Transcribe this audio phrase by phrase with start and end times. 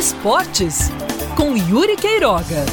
[0.00, 0.88] Esportes,
[1.36, 2.64] com Yuri Queiroga.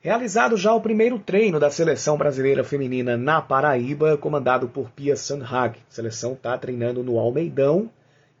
[0.00, 5.78] Realizado já o primeiro treino da seleção brasileira feminina na Paraíba, comandado por Pia Sandhag.
[5.78, 7.90] A seleção está treinando no Almeidão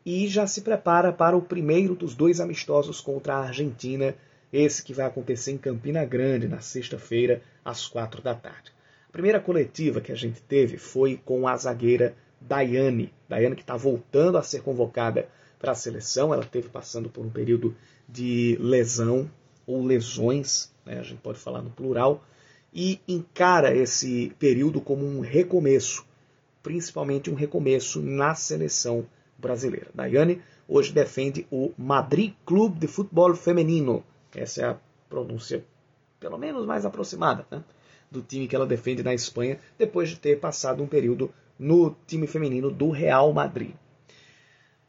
[0.06, 4.14] e já se prepara para o primeiro dos dois amistosos contra a Argentina,
[4.50, 8.72] esse que vai acontecer em Campina Grande na sexta-feira, às quatro da tarde.
[9.06, 13.12] A primeira coletiva que a gente teve foi com a zagueira Daiane.
[13.28, 17.30] Daiane que está voltando a ser convocada para a seleção, ela teve passando por um
[17.30, 17.74] período
[18.08, 19.30] de lesão
[19.66, 22.24] ou lesões né, a gente pode falar no plural,
[22.72, 26.06] e encara esse período como um recomeço,
[26.62, 29.04] principalmente um recomeço na seleção
[29.36, 29.88] brasileira.
[29.94, 34.04] Daiane hoje defende o Madrid Clube de Futebol Feminino.
[34.34, 35.64] Essa é a pronúncia,
[36.20, 37.62] pelo menos mais aproximada, né,
[38.10, 42.26] do time que ela defende na Espanha, depois de ter passado um período no time
[42.26, 43.74] feminino do Real Madrid.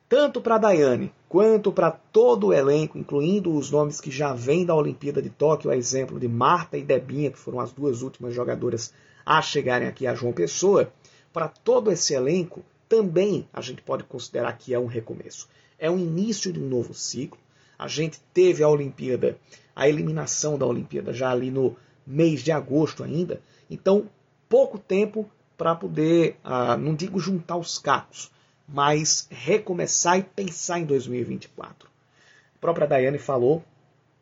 [0.10, 4.74] Tanto para Daiane quanto para todo o elenco, incluindo os nomes que já vêm da
[4.74, 8.94] Olimpíada de Tóquio, a exemplo de Marta e Debinha, que foram as duas últimas jogadoras
[9.26, 10.90] a chegarem aqui a João Pessoa,
[11.34, 15.50] para todo esse elenco, também a gente pode considerar que é um recomeço.
[15.78, 17.38] É o início de um novo ciclo.
[17.78, 19.38] A gente teve a Olimpíada,
[19.76, 23.42] a eliminação da Olimpíada já ali no mês de agosto ainda.
[23.70, 24.10] Então,
[24.48, 28.32] pouco tempo para poder, ah, não digo juntar os cacos,
[28.68, 31.90] mas recomeçar e pensar em 2024.
[32.56, 33.64] A própria Daiane falou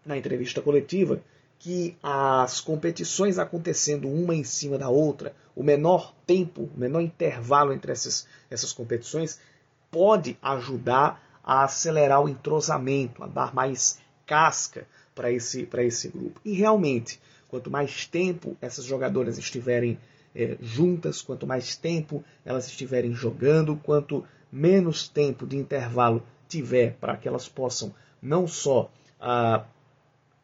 [0.05, 1.21] na entrevista coletiva
[1.57, 7.73] que as competições acontecendo uma em cima da outra, o menor tempo, o menor intervalo
[7.73, 9.39] entre essas, essas competições,
[9.89, 16.39] pode ajudar a acelerar o entrosamento, a dar mais casca para esse, esse grupo.
[16.43, 19.97] E realmente, quanto mais tempo essas jogadoras estiverem
[20.35, 27.15] é, juntas, quanto mais tempo elas estiverem jogando, quanto menos tempo de intervalo tiver para
[27.15, 29.65] que elas possam não só ah,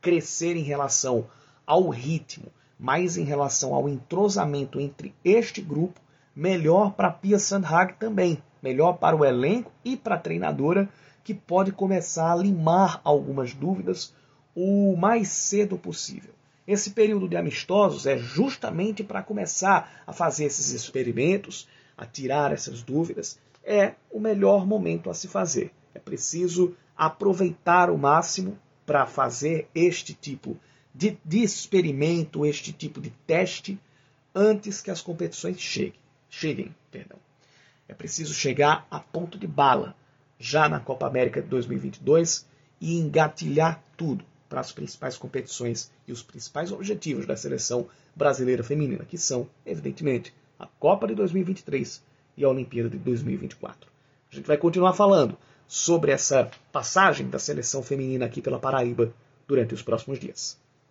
[0.02, 1.27] crescer em relação
[1.65, 2.48] ao ritmo,
[2.80, 5.99] mas em relação ao entrosamento entre este grupo,
[6.36, 10.89] melhor para a Pia Sandhag também, melhor para o elenco e para a treinadora,
[11.23, 14.14] que pode começar a limar algumas dúvidas
[14.55, 16.33] o mais cedo possível.
[16.67, 21.67] Esse período de amistosos é justamente para começar a fazer esses experimentos,
[21.98, 25.71] a tirar essas dúvidas é o melhor momento a se fazer.
[25.94, 30.58] É preciso aproveitar o máximo para fazer este tipo
[30.94, 33.80] de, de, experimento, este tipo de teste,
[34.33, 36.00] antes que as competições cheguem.
[36.30, 37.20] cheguem perdão.
[37.88, 39.95] É preciso chegar a ponto de bala,
[40.39, 42.45] já na Copa América de 2022,
[42.80, 49.06] e engatilhar tudo para as principais competições e os principais objetivos da seleção brasileira feminina,
[49.06, 52.04] que são, evidentemente, a Copa de 2023
[52.36, 53.89] e a Olimpíada de 2024.
[54.30, 55.38] A gente vai continuar falando
[55.70, 59.14] sobre essa passagem da seleção feminina aqui pela Paraíba
[59.48, 60.60] durante os próximos dias.